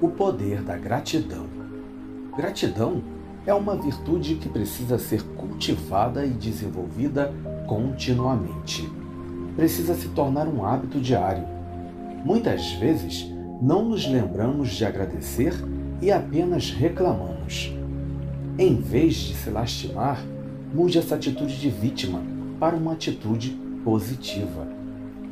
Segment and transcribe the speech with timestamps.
[0.00, 1.46] O poder da gratidão.
[2.36, 3.02] Gratidão
[3.44, 7.34] é uma virtude que precisa ser cultivada e desenvolvida
[7.66, 8.88] continuamente.
[9.56, 11.44] Precisa se tornar um hábito diário.
[12.24, 13.28] Muitas vezes
[13.60, 15.52] não nos lembramos de agradecer
[16.00, 17.74] e apenas reclamamos.
[18.56, 20.22] Em vez de se lastimar,
[20.72, 22.22] mude essa atitude de vítima
[22.60, 23.50] para uma atitude
[23.82, 24.64] positiva,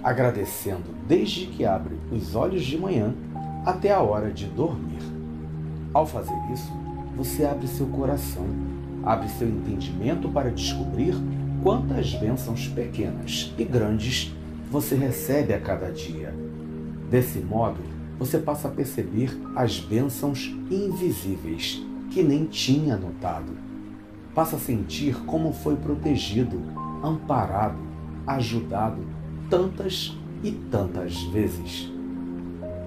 [0.02, 3.14] agradecendo desde que abre os olhos de manhã
[3.66, 5.02] até a hora de dormir.
[5.92, 6.72] Ao fazer isso,
[7.16, 8.46] você abre seu coração,
[9.02, 11.16] abre seu entendimento para descobrir
[11.64, 14.32] quantas bênçãos pequenas e grandes
[14.70, 16.32] você recebe a cada dia.
[17.10, 17.80] Desse modo,
[18.20, 23.52] você passa a perceber as bênçãos invisíveis que nem tinha notado.
[24.33, 26.62] Passa a sentir como foi protegido,
[27.02, 27.78] amparado,
[28.27, 29.02] ajudado
[29.50, 31.95] tantas e tantas vezes.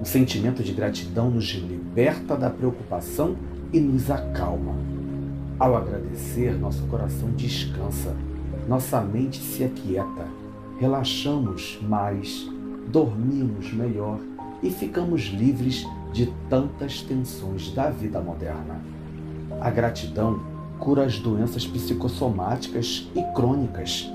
[0.02, 3.35] O sentimento de gratidão nos liberta da preocupação
[3.73, 4.73] e nos acalma.
[5.60, 8.15] Ao agradecer, nosso coração descansa,
[8.65, 10.26] nossa mente se aquieta,
[10.79, 12.48] relaxamos mais,
[12.87, 14.20] dormimos melhor
[14.63, 18.79] e ficamos livres de tantas tensões da vida moderna.
[19.59, 20.40] A gratidão
[20.79, 24.09] cura as doenças psicossomáticas e crônicas,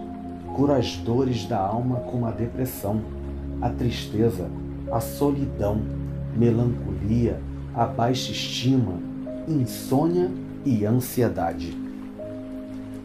[0.56, 3.02] cura as dores da alma como a depressão,
[3.60, 4.48] a tristeza,
[4.94, 5.82] a solidão,
[6.36, 7.40] melancolia,
[7.74, 9.00] a baixa estima,
[9.48, 10.30] insônia
[10.64, 11.76] e ansiedade.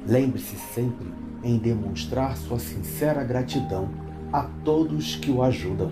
[0.07, 1.07] Lembre-se sempre
[1.43, 3.89] em demonstrar sua sincera gratidão
[4.31, 5.91] a todos que o ajudam.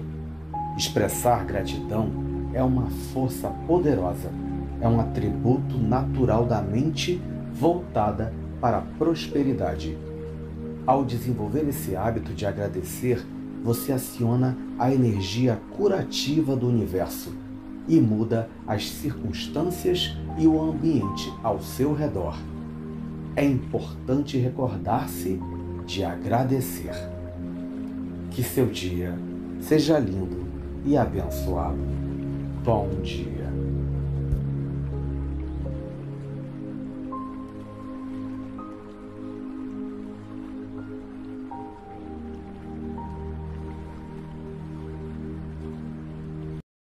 [0.78, 2.12] Expressar gratidão
[2.53, 4.30] é uma força poderosa,
[4.80, 7.20] é um atributo natural da mente
[7.52, 8.31] voltada
[8.62, 9.98] para a prosperidade.
[10.86, 13.25] Ao desenvolver esse hábito de agradecer,
[13.68, 17.34] você aciona a energia curativa do universo
[17.86, 22.38] e muda as circunstâncias e o ambiente ao seu redor.
[23.36, 25.38] É importante recordar-se
[25.86, 26.94] de agradecer.
[28.31, 29.19] Que seu dia
[29.59, 30.47] seja lindo
[30.86, 31.78] e abençoado.
[32.64, 33.47] Bom dia.